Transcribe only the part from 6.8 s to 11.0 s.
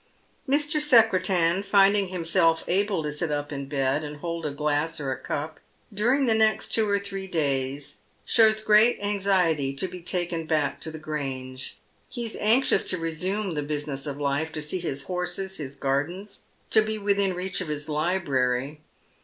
or three days shows great anxiety to be taken back to the